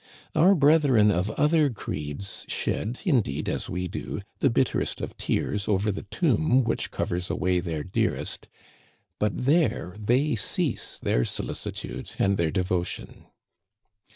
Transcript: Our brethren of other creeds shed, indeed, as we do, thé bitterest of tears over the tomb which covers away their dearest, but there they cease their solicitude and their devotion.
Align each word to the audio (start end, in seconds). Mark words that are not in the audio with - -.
Our 0.33 0.55
brethren 0.55 1.11
of 1.11 1.29
other 1.37 1.69
creeds 1.69 2.43
shed, 2.47 2.97
indeed, 3.05 3.47
as 3.47 3.69
we 3.69 3.87
do, 3.87 4.21
thé 4.39 4.51
bitterest 4.51 4.99
of 4.99 5.15
tears 5.15 5.67
over 5.67 5.91
the 5.91 6.01
tomb 6.09 6.63
which 6.63 6.89
covers 6.89 7.29
away 7.29 7.59
their 7.59 7.83
dearest, 7.83 8.47
but 9.19 9.45
there 9.45 9.95
they 9.99 10.35
cease 10.35 10.97
their 10.97 11.23
solicitude 11.23 12.13
and 12.17 12.37
their 12.37 12.49
devotion. 12.49 13.25